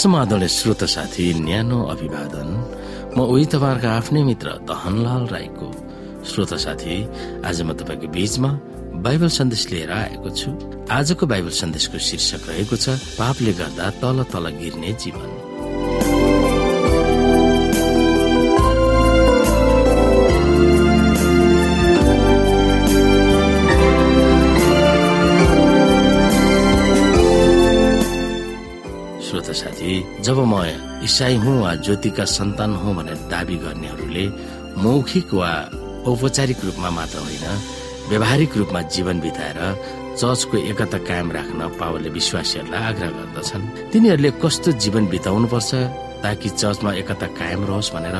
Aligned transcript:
समाधान 0.00 0.46
श्रोत 0.48 0.82
साथी 0.88 1.24
न्यानो 1.44 1.78
अभिवादन 1.92 2.48
म 3.16 3.20
उही 3.20 3.44
तपाईँहरूको 3.52 3.88
आफ्नै 3.88 4.22
मित्र 4.24 4.48
दहनलाल 4.64 5.24
राईको 5.28 5.68
श्रोत 6.24 6.54
साथी 6.64 6.96
आज 7.44 7.60
म 7.62 7.76
तपाईँको 7.76 8.08
बीचमा 8.08 8.50
बाइबल 9.04 9.28
सन्देश 9.28 9.62
लिएर 9.72 9.90
आएको 9.92 10.30
छु। 10.32 10.48
आजको 10.88 11.26
बाइबल 11.32 11.52
सन्देशको 11.60 11.98
शीर्षक 12.08 12.48
रहेको 12.48 12.76
छ 12.80 12.96
पापले 13.20 13.52
गर्दा 13.60 13.90
तल 14.00 14.24
तल 14.32 14.48
गिर्ने 14.56 14.92
जीवन। 15.04 15.39
जब 30.20 30.38
म 30.52 30.54
इसाई 31.04 31.36
हुँ 31.42 31.56
वा 31.62 31.74
ज्योतिका 31.86 32.24
सन्तान 32.28 32.74
हुँ 32.76 32.94
भनेर 32.96 33.18
दावी 33.32 33.56
गर्नेहरूले 33.64 34.24
मौखिक 34.82 35.32
वा 35.34 35.50
औपचारिक 36.06 36.64
रूपमा 36.64 36.90
मात्र 36.90 37.18
होइन 37.24 37.46
व्यावहारिक 38.08 38.56
रूपमा 38.56 38.80
जीवन 38.94 39.20
बिताएर 39.20 39.58
चर्चको 40.20 40.56
एकता 40.70 40.98
कायम 41.08 41.28
राख्न 41.32 41.60
पावलले 41.80 42.10
विश्वासीहरूलाई 42.10 42.82
आग्रह 42.90 43.10
गर्दछन्। 43.16 43.64
तिनीहरूले 43.92 44.30
कस्तो 44.42 44.70
जीवन 44.82 45.06
बिताउनु 45.08 45.46
पर्छ 45.48 45.70
ताकि 46.20 46.48
चर्चमा 46.52 46.90
एकता 47.00 47.26
कायम 47.40 47.64
रहोस् 47.64 47.92
भनेर 47.94 48.16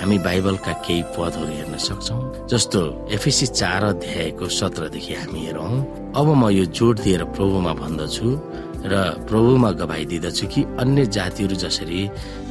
हामी 0.00 0.18
बाइबलका 0.26 0.72
केही 0.82 1.02
पदहरू 1.14 1.46
हेर्न 1.54 1.76
सक्छौ। 1.78 2.18
जस्तो 2.50 2.80
एफएसी 3.14 3.46
चार 3.60 3.84
अध्यायको 3.94 4.48
सत्रदेखि 4.58 5.14
हामी 5.14 5.40
हेरौँ 5.46 5.72
अब 6.18 6.26
म 6.34 6.42
यो 6.50 6.64
जोड 6.74 6.94
दिएर 7.04 7.22
प्रभुमा 7.36 7.72
भन्दछु 7.82 8.26
र 8.84 8.94
प्रभुमा 9.28 9.70
गवाई 9.80 10.04
दिदछु 10.12 10.46
कि 10.52 10.60
अन्य 10.82 11.06
जातिहरू 11.16 11.56
जसरी 11.56 12.00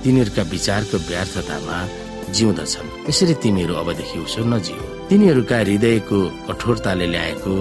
तिनीहरूका 0.03 0.43
विचारको 0.53 0.97
व्यर्थतामा 1.09 1.77
जिउँदछन्। 2.35 2.87
यसरी 3.09 3.33
तिमीहरू 3.43 3.73
अबदेखि 3.81 4.17
उसो 4.25 4.41
नजिउ। 4.53 4.81
तिनीहरूका 5.09 5.57
हृदयको 5.59 6.19
कठोरताले 6.47 7.07
ल्याएको 7.13 7.53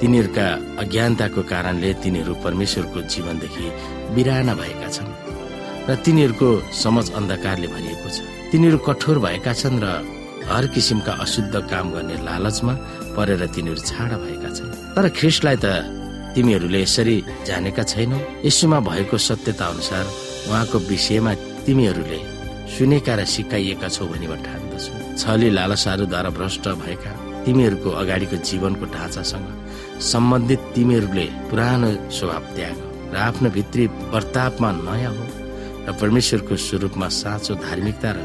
तिनीहरूका 0.00 0.46
अज्ञानताको 0.82 1.40
कारणले 1.52 1.90
तिनीहरू 2.02 2.32
परमेश्वरको 2.44 2.98
जीवनदेखि 3.12 3.66
बिराना 4.14 4.54
भएका 4.60 4.88
छन् 4.90 5.10
र 5.88 5.94
तिनीहरूको 6.04 6.48
समझ 6.82 7.06
अन्धकारले 7.18 7.68
भरिएको 7.74 8.08
छ। 8.10 8.18
तिनीहरू 8.50 8.78
कठोर 8.88 9.16
भएका 9.22 9.52
छन् 9.54 9.78
र 9.84 9.86
हर 10.50 10.66
किसिमका 10.74 11.12
अशुद्ध 11.24 11.54
काम 11.70 11.86
गर्ने 11.94 12.16
लालचमा 12.26 12.74
परेर 13.14 13.42
तिनीहरू 13.54 13.80
छाडा 13.86 14.16
भएका 14.18 14.50
छन्। 14.50 14.70
तर 14.94 15.04
ख्रिस्टलाई 15.14 15.56
त 15.62 15.66
तिमीहरूले 16.36 16.80
यसरी 16.82 17.16
जानेका 17.48 17.82
छैनौ? 17.82 18.18
यसुमा 18.44 18.78
भएको 18.84 19.16
सत्यता 19.18 19.66
अनुसार 19.66 20.04
उहाँको 20.48 20.78
विषयमा 20.84 21.32
तिमीहरूले 21.64 22.20
सुनेका 22.76 23.14
र 23.16 23.24
सिकाइएका 23.24 23.88
छौ 23.88 24.04
भनी 24.12 24.26
ठान्दछु 24.46 24.92
छली 25.16 25.48
लालसाहरूद्वारा 25.56 26.30
भ्रष्ट 26.36 26.64
भएका 26.82 27.12
तिमीहरूको 27.44 27.90
अगाडिको 28.02 28.36
जीवनको 28.48 28.84
ढाँचासँग 28.94 29.48
सम्बन्धित 30.02 30.60
तिमीहरूले 30.74 31.26
पुरानो 31.48 31.90
स्वभाव 32.12 32.44
त्याग 32.56 32.76
र 33.12 33.16
आफ्नो 33.16 33.48
भित्री 33.56 33.86
प्रतापमा 34.12 34.70
नयाँ 34.84 35.12
हो 35.16 35.24
र 35.88 35.96
परमेश्वरको 36.00 36.56
स्वरूपमा 36.68 37.08
साँचो 37.16 37.54
धार्मिकता 37.64 38.10
र 38.12 38.18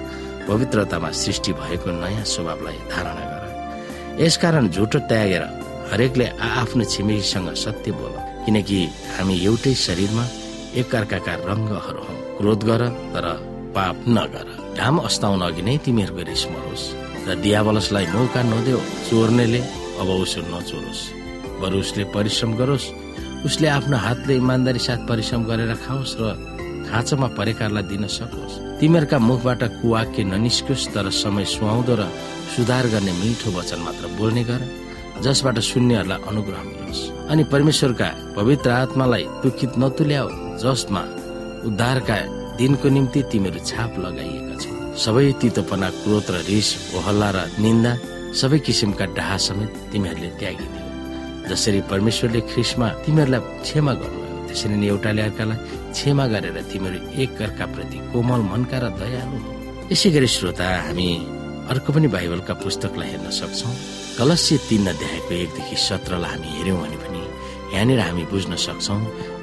पवित्रतामा 0.47 1.09
सृष्टि 1.15 1.51
भएको 1.63 1.89
नयाँ 2.01 2.23
स्वभावलाई 2.27 2.79
धारणा 2.91 3.23
गर। 3.31 4.23
यसकारण 4.23 4.67
झुटो 4.75 4.99
त्यागेर 5.09 5.43
हरेकले 5.91 6.25
आफ्नो 6.61 6.83
छिमेकीसँग 6.93 7.47
सत्य 7.63 7.91
बोल 7.91 8.13
किनकि 8.45 8.79
हामी 9.15 9.35
एउटै 9.47 9.73
शरीरमा 9.75 10.25
एकअर्काका 10.81 11.33
रङ्गहरू 11.49 12.01
हौ। 12.07 12.13
क्रोध 12.37 12.61
गर 12.63 12.81
तर 13.13 13.25
पाप 13.75 13.97
नगर। 14.07 14.47
घाम 14.79 14.97
अस्ताउन 15.07 15.41
अघि 15.47 15.61
नै 15.61 15.77
तिमीहरूको 15.85 16.23
रिस 16.29 16.43
र 17.27 17.35
दियावलसलाई 17.43 18.05
मौका 18.15 18.41
नदेऊ। 18.43 18.79
चोर्नेले 19.09 19.61
अब 20.01 20.09
उसो 20.23 20.41
नचोरोस्। 20.51 21.01
बरु 21.61 21.77
उसले 21.79 22.03
परिश्रम 22.15 22.51
गरोस् 22.59 22.87
उसले 23.45 23.67
आफ्नो 23.67 23.97
हातले 23.97 24.33
इमान्दारी 24.35 24.79
साथ 24.79 24.99
परिश्रम 25.09 25.43
गरेर 25.43 25.73
खाओस् 25.85 26.17
र 26.19 26.23
खाँचोमा 26.89 27.27
परेकालाई 27.37 27.83
दिन 27.91 28.07
सकोस्। 28.07 28.79
तिमीहरूका 28.79 29.17
मुखबाट 29.19 29.61
कुवाक्य 29.79 30.23
ननिस्कोस् 30.23 30.91
तर 30.93 31.09
समय 31.13 31.45
सुहाउँदो 31.53 31.93
र 31.99 32.03
सुधार 32.55 32.85
गर्ने 32.93 33.13
मिठो 33.21 33.49
वचन 33.51 33.79
मात्र 33.85 34.07
बोल्ने 34.17 34.43
गर। 34.43 34.61
जसबाट 35.23 35.57
शून्यहरूलाई 35.69 36.19
अनुग्रह 36.29 36.61
मिलोस्। 36.69 37.01
अनि 37.31 37.43
परमेश्वरका 37.53 38.09
पवित्र 38.37 38.69
आत्मालाई 38.83 39.23
दुखित 39.43 39.71
नतुल्याओ 39.81 40.27
जसमा 40.63 41.01
उद्धारका 41.67 42.17
दिनको 42.59 42.87
निम्ति 42.95 43.19
तिमीहरू 43.31 43.59
छाप 43.69 43.91
लगाइएका 44.05 44.55
छौ। 44.61 44.73
सबै 45.03 45.25
तितोपना 45.41 45.89
क्रोध 46.01 46.27
र 46.33 46.37
रिस 46.49 46.69
ओहल्ला 46.97 47.29
र 47.35 47.37
निन्दा 47.63 47.91
सबै 48.39 48.59
किसिमका 48.65 49.05
डाहा 49.17 49.37
समेत 49.45 49.71
तिमीहरूले 49.91 50.29
त्यागिदियो 50.39 50.89
जसरी 51.49 51.79
परमेश्वरले 51.91 52.41
ख्रिसमा 52.51 52.87
तिमीहरूलाई 53.05 53.41
क्षमा 53.65 53.93
गर्नुभयो 54.01 54.39
त्यसरी 54.47 54.75
नै 54.81 54.87
एउटाले 54.93 55.21
अर्कालाई 55.27 55.57
क्षमा 55.95 56.25
गरेर 56.33 56.57
तिमीहरू 56.71 56.99
एक 57.23 57.39
प्रति 57.73 57.97
कोमल 58.11 58.41
मनका 58.51 58.77
र 58.83 58.85
दयालु 58.99 59.37
यसै 59.91 60.09
गरी 60.15 60.27
श्रोता 60.35 60.67
हामी 60.87 61.09
अर्को 61.71 61.89
पनि 61.93 62.07
बाइबलका 62.15 62.53
पुस्तकलाई 62.63 63.09
हेर्न 63.11 63.27
सक्छौ। 63.39 63.69
कलस्य 64.21 64.57
तीन 64.69 64.85
अध्यायको 64.87 65.33
एकदेखि 65.33 65.75
सत्रलाई 65.81 66.29
हामी 66.31 66.49
हेऱ्यौँ 66.57 66.77
भने 66.77 66.97
पनि 67.01 67.21
यहाँनिर 67.73 67.99
हामी 67.99 68.23
बुझ्न 68.29 68.55
सक्छौ 68.65 68.95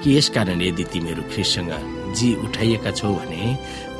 कि 0.02 0.08
यसकारण 0.16 0.60
यदि 0.62 0.84
तिमीहरू 0.94 1.22
ख्रिससँग 1.34 1.70
जी 2.14 2.28
उठाइएका 2.46 2.90
छौ 2.94 3.10
भने 3.10 3.42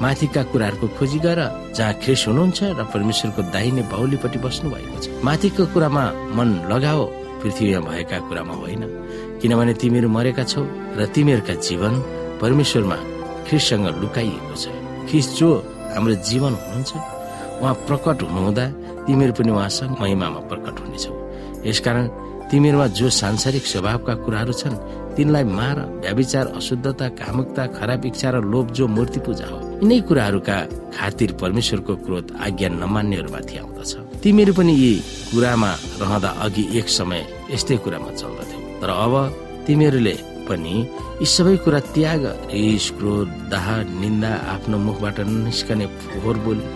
माथिका 0.03 0.43
कुराहरूको 0.55 0.87
खोजी 0.99 1.19
गर 1.27 1.41
जहाँ 1.75 1.95
ख्रिस 2.03 2.23
हुनुहुन्छ 2.29 2.59
र 2.79 2.85
परमेश्वरको 2.95 3.43
दाहिने 3.51 3.83
बाहुलीपट्टि 3.91 4.39
बस्नु 4.39 4.71
भएको 4.71 4.99
छ। 5.03 5.07
माथिको 5.27 5.67
कुरामा 5.75 6.05
मन 6.39 6.49
लगाओ 6.71 7.03
पृथ्वीमा 7.43 7.81
भएका 7.83 8.19
कुरामा 8.31 8.55
होइन। 8.63 8.83
किनभने 9.43 9.75
तिमीहरू 9.83 10.09
मरेका 10.15 10.45
छौ 10.47 10.63
र 10.95 11.11
तिमीहरूका 11.11 11.55
जीवन 11.67 11.93
परमेश्वरमा 12.39 12.99
ख्रिससँग 13.51 13.87
लुकाइएको 13.99 14.55
छ। 14.63 14.65
ख्रिस 15.11 15.27
जो 15.39 15.49
हाम्रो 15.91 16.15
जीवन 16.31 16.53
हुनुहुन्छ 16.55 16.91
उहाँ 17.59 17.75
प्रकट 17.89 18.23
हुनुहुँदा 18.23 18.67
तिमीहरू 19.09 19.33
पनि 19.33 19.51
उहाँसँग 19.51 19.97
महिमामा 20.01 20.41
प्रकट 20.53 20.77
हुनेछौ। 20.81 21.13
यसकारण 21.65 22.07
तिमीहरूमा 22.51 22.87
जो 22.99 23.09
सांसारिक 23.11 23.65
स्वभावका 23.67 24.15
कुराहरू 24.25 24.53
छन् 24.53 24.77
तिनलाई 25.17 25.45
मार 25.59 25.77
व्याविचार 26.05 26.47
अशुद्धता 26.57 27.09
कामुकता 27.19 27.67
खराब 27.77 28.05
इच्छा 28.07 28.31
र 28.31 28.37
लोभ 28.53 28.67
जो 28.77 28.87
मूर्ति 28.87 29.21
पूजा 29.27 29.47
हो 29.49 29.59
यिनै 29.83 30.01
कुराहरूका 30.09 30.57
खातिर 30.97 31.33
परमेश्वरको 31.41 31.95
क्रोध 32.05 32.37
आज्ञा 32.47 32.69
नमान्नेहरूमाथि 32.69 33.57
आउँदछ। 33.59 33.93
तिमीहरू 34.23 34.53
पनि 34.55 34.73
यी 34.75 34.93
कुरामा 35.33 35.71
रहँदा 36.01 36.29
अघि 36.45 36.65
एक 36.79 36.89
समय 36.89 37.27
यस्तै 37.51 37.77
कुरामा 37.85 38.11
चल्दथ्यौ। 38.21 38.61
तर 38.81 38.91
अब 39.05 39.15
तिमीहरूले 39.67 40.15
पनि 40.49 40.75
यी 41.21 41.27
सबै 41.27 41.57
कुरा 41.65 41.81
त्याग 41.95 42.23
रिस 42.55 42.91
क्रोध 42.99 43.29
दाह 43.53 43.67
निन्दा 44.01 44.33
आफ्नो 44.55 44.79
मुखबाट 44.87 45.19
निस्कने 45.27 45.87
फोहोर 46.01 46.37
बोली 46.47 46.67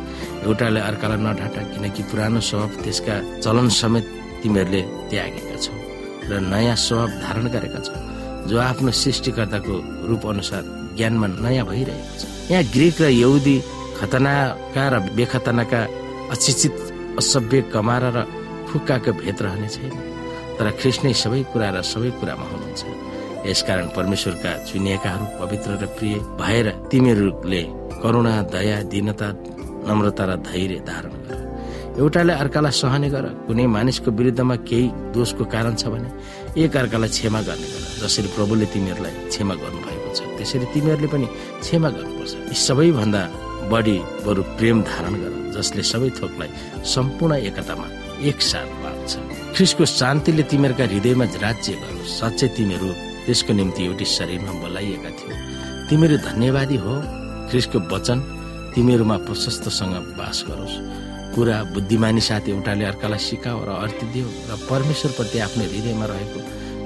एउटाले 0.46 0.80
अर्कालाई 0.90 1.20
नढाटा 1.26 1.60
किनकि 1.72 2.02
पुरानो 2.10 2.40
स्वभाव 2.48 2.70
त्यसका 2.84 3.14
चलन 3.44 3.68
समेत 3.80 4.06
तिमीहरूले 4.42 4.82
त्यागेका 5.10 5.56
छौ 5.64 5.74
र 6.30 6.32
नयाँ 6.52 6.76
स्वभाव 6.86 7.08
धारण 7.24 7.46
गरेका 7.54 7.80
छौ 7.86 7.94
जो 8.50 8.56
आफ्नो 8.58 8.90
सृष्टिकर्ताको 9.02 9.74
रूप 10.08 10.22
अनुसार 10.32 10.62
ज्ञानमा 10.96 11.26
नयाँ 11.44 11.66
भइरहेको 11.70 12.14
छ। 12.18 12.22
यहाँ 12.50 12.64
ग्रिक 12.74 12.96
र 13.02 13.06
यहुदी 13.22 13.56
खतनाका 13.98 14.84
र 14.92 14.94
बेखतनाका 15.16 15.80
अशिक्षित 16.34 16.74
असभ्य 17.20 17.60
कमारा 17.74 18.10
र 18.16 18.18
फुक्काको 18.68 19.12
भेद 19.22 19.38
रहने 19.46 19.68
छैन। 19.74 19.94
तर 20.58 20.66
ख्रिस्नै 20.80 21.12
सबै 21.22 21.42
कुरा 21.52 21.68
र 21.76 21.78
सबै 21.92 22.10
कुरामा 22.18 22.46
हुनुहुन्छ। 22.50 22.82
यसकारण 23.46 23.86
परमेश्वरका 23.96 24.50
चुनिएकाहरू 24.68 25.24
पवित्र 25.40 25.70
र 25.82 25.84
प्रिय 25.96 26.14
भएर 26.40 26.66
तिमीहरूले 26.90 27.62
करुणा 28.02 28.34
दया 28.54 28.76
दीनता 28.92 29.28
नम्रता 29.88 30.24
र 30.24 30.30
धैर्य 30.48 30.78
धारण 30.88 31.14
गर। 31.26 31.40
एउटाले 32.00 32.32
अर्कालाई 32.42 32.72
सहने 32.72 33.08
गर। 33.10 33.24
कुनै 33.46 33.66
मानिसको 33.66 34.10
विरुद्धमा 34.10 34.56
केही 34.68 34.86
दोषको 35.12 35.44
कारण 35.54 35.74
छ 35.76 35.92
भने 35.92 36.08
एक 36.62 36.76
अर्कालाई 36.76 37.08
क्षमा 37.08 37.40
गर्ने 37.48 37.68
गर। 37.72 37.82
जसरी 38.02 38.28
प्रभुले 38.36 38.66
तिमीहरूलाई 38.72 39.14
क्षमा 39.28 39.54
गर्नुभएको 39.62 40.08
छ 40.16 40.20
त्यसरी 40.36 40.66
तिमीहरूले 40.74 41.08
पनि 41.12 41.26
क्षमा 41.60 41.88
गर्नुपर्छ। 41.96 42.32
यी 42.48 42.56
सबैभन्दा 42.66 43.22
बढी 43.72 43.98
बरु 44.26 44.42
प्रेम 44.58 44.82
धारण 44.88 45.14
गर 45.22 45.32
जसले 45.56 45.82
सबै 45.82 46.10
थोकलाई 46.18 46.50
सम्पूर्ण 46.94 47.32
एकतामा 47.48 47.86
एकसाथ 48.28 48.68
बाँध्छ। 48.82 49.12
ख्रिसको 49.54 49.84
शान्तिले 49.84 50.42
तिमीहरूका 50.50 50.84
हृदयमा 50.90 51.24
राज्य 51.44 51.72
गरोस् 51.82 52.16
साँच्चै 52.20 52.48
तिमीहरू 52.56 52.88
त्यसको 53.26 53.52
निम्ति 53.52 53.80
एउटै 53.84 54.06
शरीरमा 54.16 54.52
बोलाइएका 54.62 55.10
थियो। 55.18 55.34
तिमीहरू 55.88 56.16
धन्यवादी 56.28 56.76
हो। 56.84 56.94
ख्रिसको 57.50 57.78
वचन 57.92 58.18
तिमीहरूमा 58.74 59.16
प्रशस्तसँग 59.26 59.94
बास 60.18 60.44
गरोस्। 60.48 60.76
कुरा 61.34 61.56
बुद्धिमानी 61.74 62.20
साथ 62.20 62.48
एउटाले 62.52 62.84
अर्कालाई 62.84 63.18
सिकाओ 63.18 63.58
र 63.64 63.70
दियो 64.12 64.28
र 64.48 64.52
परमेश्वरप्रति 64.68 65.38
आफ्नो 65.46 65.64
हृदयमा 65.64 66.06
रहेको 66.12 66.38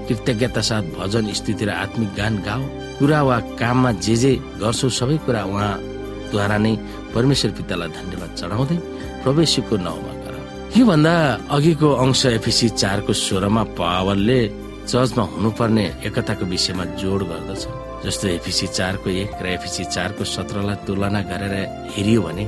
कृतज्ञता 0.06 0.60
साथ 0.60 0.84
भजन 0.98 1.32
स्तुति 1.32 1.64
र 1.66 1.70
आत्मिक 1.84 2.10
गान 2.14 2.34
गाओ। 2.46 2.62
कुरा 2.98 3.20
वा 3.22 3.38
काममा 3.58 3.90
जे 4.04 4.16
जे 4.16 4.32
गर्छौ 4.62 4.88
सबै 4.98 5.16
कुरा 5.26 5.42
उहाँद्वारा 5.44 6.58
नै 6.58 6.74
परमेश्वर 7.14 7.50
पितालाई 7.58 7.90
धन्यवाद 7.98 8.30
चढाउँदै 8.38 8.76
प्रवेशको 9.22 9.74
नाउँमा 9.86 10.12
गर। 10.22 10.34
योभन्दा 10.78 11.14
अघिको 11.50 11.88
अंश 12.02 12.22
एफिसी 12.38 12.68
चारको 12.80 13.12
स्वरमा 13.12 13.62
पावलले 13.78 14.40
चर्चमा 14.86 15.24
हुनुपर्ने 15.34 15.84
एकताको 16.06 16.44
विषयमा 16.46 16.84
जोड 17.00 17.20
गर्दछ। 17.30 17.62
जस्तो 18.06 18.26
एफिसी 18.28 18.66
चारको 18.78 19.08
एक 19.10 19.30
र 19.42 19.46
एफिसी 19.58 19.84
चारको 19.90 20.22
सत्रलाई 20.24 20.76
तुलना 20.86 21.20
गरेर 21.26 21.54
हेरियो 21.94 22.20
भने 22.22 22.44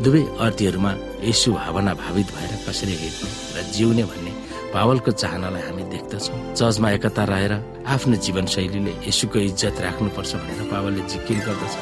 दुवै 0.00 0.22
अर्थीहरूमा 0.40 0.92
यसु 1.28 1.52
भावना 1.52 1.92
भावित 1.94 2.28
भएर 2.32 2.52
कसरी 2.64 2.94
हेर्ने 2.96 3.28
र 3.54 3.58
जिउने 3.76 4.04
भन्ने 4.08 4.32
पावलको 4.72 5.10
चाहनालाई 5.12 5.62
हामी 5.68 5.82
देख्दछौँ। 5.92 6.38
चर्चमा 6.56 6.88
एकता 6.96 7.24
रहेर 7.28 7.52
आफ्नो 7.84 8.16
जीवनशैलीले 8.24 8.92
यसुको 9.08 9.38
इज्जत 9.52 9.76
राख्नुपर्छ 9.84 10.32
भनेर 10.40 10.60
पावलले 10.72 11.02
जिकिर 11.12 11.38
गर्दछ। 11.44 11.74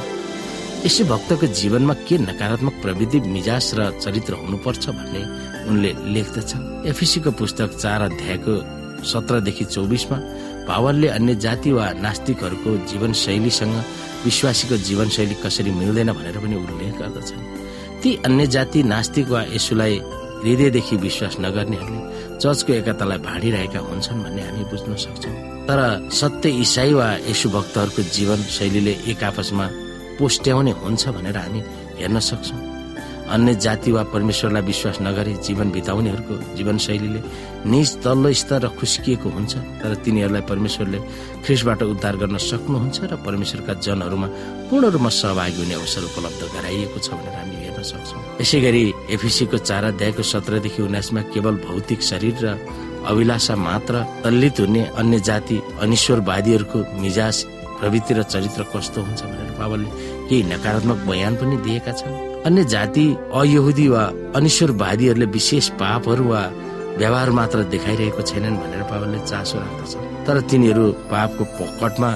यसो 0.86 1.02
भक्तको 1.06 1.46
जीवनमा 1.60 1.94
के 2.02 2.18
नकारात्मक 2.18 2.74
प्रविधि 2.82 3.18
मिजास 3.30 3.66
र 3.78 3.80
चरित्र 4.02 4.32
हुनुपर्छ 4.42 4.84
भन्ने 4.90 5.22
उनले 5.70 5.90
लेख्दछन्। 6.14 6.62
एफिसीको 6.90 7.30
पुस्तक 7.38 7.78
चार 7.78 8.00
अध्यायको 8.10 8.79
सत्रदेखि 9.04 9.64
चौबिसमा 9.64 10.16
पावलले 10.68 11.08
अन्य 11.08 11.34
जाति 11.34 11.70
वा 11.72 11.86
नास्तिकहरूको 12.04 12.76
जीवनशैलीसँग 12.86 13.74
विश्वासीको 14.24 14.76
जीवनशैली 14.76 15.34
कसरी 15.44 15.70
मिल्दैन 15.70 16.12
भनेर 16.12 16.38
पनि 16.38 16.56
उल्लेख 16.56 16.94
गर्दछन्। 17.00 17.42
ती 18.02 18.10
अन्य 18.24 18.46
जाति 18.46 18.82
नास्तिक 18.82 19.28
वा 19.28 19.42
यसुलाई 19.54 20.00
हृदयदेखि 20.40 20.96
विश्वास 20.96 21.36
नगर्नेहरूले 21.40 22.38
चर्चको 22.38 22.72
एकतालाई 22.72 23.18
भाँडिरहेका 23.18 23.80
हुन्छन् 23.80 24.22
भन्ने 24.24 24.42
हामी 24.42 24.64
बुझ्न 24.70 24.94
सक्छौँ। 24.96 25.34
तर 25.68 25.80
सत्य 26.12 26.48
इसाई 26.64 26.92
वा 26.94 27.08
यसु 27.28 27.48
भक्तहरूको 27.50 28.02
जीवन 28.16 28.42
शैलीले 28.56 28.94
एक 29.10 29.24
आपसमा 29.24 29.66
पोस्ट्याउने 30.18 30.72
हुन्छ 30.80 31.08
भनेर 31.08 31.36
हामी 31.36 31.60
हेर्न 32.00 32.20
सक्छौँ। 32.20 32.69
अन्य 33.30 33.54
जाति 33.64 33.90
वा 33.92 34.02
परमेश्वरलाई 34.12 34.62
विश्वास 34.62 34.98
नगरी 35.02 35.34
जीवन 35.46 35.70
बिताउनेहरूको 35.70 36.34
जीवनशैलीले 36.56 37.20
निज 37.70 37.90
तल्लो 38.02 38.32
स्तर 38.40 38.60
र 38.64 38.68
खुस्किएको 38.78 39.28
हुन्छ 39.36 39.52
तर 39.80 39.94
तिनीहरूलाई 40.04 40.42
परमेश्वरले 40.50 40.98
ख्रिसबाट 41.44 41.82
उद्धार 41.82 42.16
गर्न 42.22 42.36
सक्नुहुन्छ 42.50 42.98
र 43.10 43.16
परमेश्वरका 43.26 43.74
जनहरूमा 43.86 44.28
पूर्ण 44.70 44.84
रूपमा 44.94 45.10
सहभागी 45.20 45.58
हुने 45.62 45.74
अवसर 45.74 46.02
उपलब्ध 46.10 46.40
गराइएको 46.54 46.98
छ 46.98 47.08
भनेर 47.18 47.34
हामी 47.38 47.56
हेर्न 47.62 47.82
सक्छौँ। 47.90 48.22
यसै 48.40 48.60
गरी 48.60 48.82
एफिसीको 49.14 49.58
चार 49.68 49.84
अध्यायको 49.92 50.22
सत्रदेखि 50.32 50.82
उन्नाइसमा 50.82 51.20
केवल 51.34 51.54
भौतिक 51.66 52.02
शरीर 52.10 52.34
र 52.44 52.56
अभिलाषा 53.10 53.56
मात्र 53.56 53.94
तल्लित 54.24 54.60
हुने 54.60 54.82
अन्य 55.00 55.20
जाति 55.28 55.56
अनिश्वरवादीहरूको 55.82 56.78
मिजाज 57.00 57.36
प्रवृत्ति 57.78 58.14
र 58.14 58.22
चरित्र 58.32 58.62
कस्तो 58.74 59.00
हुन्छ 59.02 59.22
भनेर 59.22 59.54
पावलले 59.58 59.90
केही 60.28 60.42
नकारात्मक 60.52 60.98
बयान 61.08 61.36
पनि 61.40 61.56
दिएका 61.64 61.92
छन्। 61.92 62.29
अन्य 62.46 62.64
जाति 62.64 63.04
अयहुदी 63.34 63.86
वा 63.88 64.02
अनिश्वरवादीहरूले 64.36 65.26
विशेष 65.26 65.68
पापहरू 65.76 66.24
वा 66.24 66.42
व्यवहार 66.98 67.30
मात्र 67.30 67.62
देखाइरहेको 67.68 68.22
छैनन् 68.22 68.56
भनेर 68.56 68.82
पावलले 68.90 69.18
चासो 69.26 69.58
राख्दछ। 69.58 69.92
तर 70.26 70.40
तिनीहरू 70.48 70.84
पापको 71.12 71.44
पकटमा 71.58 72.10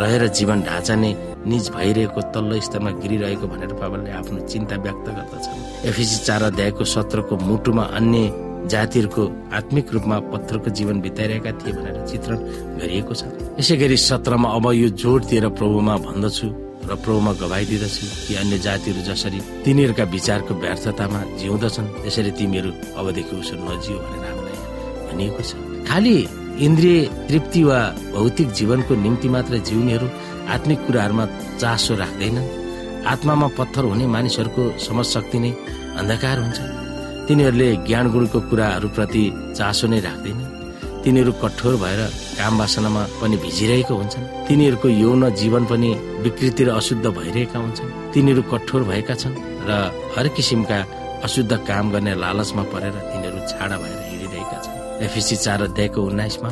रहेर 0.00 0.26
जीवन 0.36 0.62
ढाँचा 0.62 0.94
नै 0.94 1.12
निज 1.48 1.70
भइरहेको 1.72 2.20
तल्लो 2.34 2.60
स्तरमा 2.60 2.90
गिरिरहेको 3.00 3.46
भनेर 3.48 3.72
पावलले 3.80 4.10
आफ्नो 4.20 4.38
चिन्ता 4.46 4.76
व्यक्त 4.84 5.06
गर्दछन्। 5.16 5.88
एफिसी 5.88 6.16
चार 6.24 6.42
अध्यायको 6.42 6.84
सत्रको 6.84 7.36
मुटुमा 7.48 7.84
अन्य 7.98 8.22
जातिहरूको 8.68 9.22
आत्मिक 9.58 9.92
रूपमा 9.92 10.18
पत्थरको 10.32 10.70
जीवन 10.78 11.00
बिताइरहेका 11.00 11.52
थिए 11.60 11.72
भनेर 11.72 11.96
चित्रण 12.06 12.38
गरिएको 12.80 13.14
छ। 13.14 13.22
यसै 13.60 13.76
गरी 13.76 13.96
सत्रमा 13.96 14.48
अब 14.56 14.72
यो 14.76 14.88
जोड 15.02 15.20
दिएर 15.24 15.48
प्रभुमा 15.56 15.96
भन्दछु। 16.04 16.48
र 16.90 16.94
प्रभुमा 16.96 17.32
गवाई 17.38 17.64
दिँदछु 17.70 18.06
कि 18.26 18.34
अन्य 18.34 18.58
जातिहरू 18.66 19.00
जसरी 19.06 19.40
तिनीहरूका 19.64 20.04
विचारको 20.10 20.52
व्यर्थतामा 20.58 21.20
जिउँदछन् 21.38 21.88
त्यसरी 22.02 22.30
तिमीहरू 22.38 22.70
अबदेखि 22.98 23.34
उसो 23.38 23.54
नजियो 23.62 23.98
भनेर 24.04 24.24
हामीलाई 24.26 24.58
भनिएको 25.06 25.42
छ। 25.48 25.50
खालि 25.86 26.16
इन्द्रिय 26.66 26.98
तृप्ति 27.28 27.62
वा 27.62 27.78
भौतिक 28.12 28.48
जीवनको 28.58 28.92
निम्ति 29.04 29.28
मात्र 29.34 29.58
जिउनेहरू 29.70 30.06
आत्मिक 30.54 30.78
कुराहरूमा 30.86 31.24
चासो 31.62 31.94
राख्दैनन्। 32.02 32.48
आत्मामा 33.06 33.48
पत्थर 33.58 33.84
हुने 33.86 34.06
मानिसहरूको 34.14 34.62
समझशक्ति 34.86 35.38
नै 35.38 35.50
अन्धकार 36.00 36.36
हुन्छ। 36.42 36.58
तिनीहरूले 37.26 37.68
ज्ञान 37.86 38.06
गुणको 38.12 38.38
कुराहरूप्रति 38.50 39.24
चासो 39.58 39.86
नै 39.86 40.00
राख्दैन 40.00 40.38
तिनीहरू 41.04 41.32
कठोर 41.42 41.74
भएर 41.82 42.00
काम 42.38 42.58
वासनामा 42.60 43.02
पनि 43.20 43.36
भिजिरहेको 43.44 43.94
हुन्छन्। 43.94 44.24
तिनीहरूको 44.48 44.88
यौन 45.02 45.22
जीवन 45.32 45.64
पनि 45.64 45.90
विकृति 46.24 46.64
र 46.64 46.70
अशुद्ध 46.76 47.06
भइरहेका 47.08 47.58
हुन्छन्। 47.58 47.90
तिनीहरू 48.12 48.42
कठोर 48.52 48.82
भएका 48.84 49.14
छन् 49.14 49.36
र 49.68 49.70
हर 50.16 50.28
किसिमका 50.36 50.78
अशुद्ध 51.24 51.52
काम 51.68 51.90
गर्ने 51.92 52.14
लालचमा 52.20 52.62
परेर 52.72 52.94
तिनीहरू 53.10 53.38
छाडा 53.48 53.76
भएर 53.80 53.98
हिँडिरहेका 54.10 54.58
छन्। 54.64 54.76
एफिसी 55.04 55.36
चार 55.36 55.62
अध्यायको 55.62 56.00
उन्नाइसमा 56.02 56.50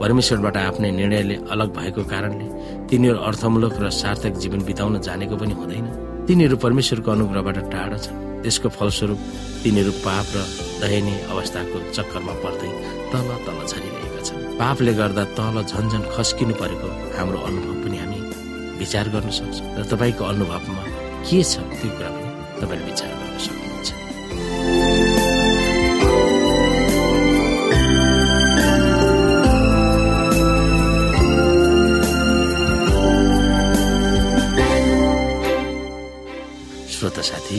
परमेश्वरबाट 0.00 0.56
आफ्नै 0.56 0.90
निर्णयले 1.00 1.36
अलग 1.48 1.68
भएको 1.72 2.02
कारणले 2.12 2.46
तिनीहरू 2.88 3.18
अर्थमूलक 3.28 3.74
र 3.80 3.90
सार्थक 3.96 4.32
जीवन 4.44 4.60
बिताउन 4.68 5.00
जानेको 5.00 5.36
पनि 5.40 5.54
हुँदैन। 5.56 5.86
तिनीहरू 6.28 6.56
परमेश्वरको 6.60 7.10
अनुग्रहबाट 7.10 7.58
टाढा 7.72 7.96
छन्। 7.96 8.25
त्यसको 8.46 8.68
फलस्वरूप 8.78 9.20
तिनीहरू 9.62 9.92
पाप 10.06 10.26
र 10.34 10.38
दयनीय 10.80 11.18
अवस्थाको 11.34 11.76
चक्करमा 11.96 12.34
पर्दै 12.46 12.70
तल 13.10 13.28
तल 13.46 13.58
झरिरहेका 13.66 14.20
छन्। 14.22 14.42
पापले 14.62 14.92
गर्दा 15.00 15.24
तल 15.34 15.56
झन्झन 15.66 16.02
खस्किनु 16.14 16.54
परेको 16.62 16.88
हाम्रो 17.18 17.38
अनुभव 17.48 17.74
पनि 17.82 17.96
हामी 18.02 18.20
विचार 18.78 19.06
गर्न 19.14 19.30
सक्छौँ। 19.38 19.66
र 19.78 19.82
तपाईँको 19.90 20.22
अनुभवमा 20.32 20.82
के 21.26 21.42
छ 21.42 21.58
त्यो 21.74 21.90
कुरा 21.90 22.10
पनि 22.14 22.30
तपाईँले 22.62 22.84
विचार 22.86 23.10
गर्न 23.18 23.34
सक्नुहुन्छ। 23.46 23.88
श्रोता 36.94 37.22
साथी 37.28 37.58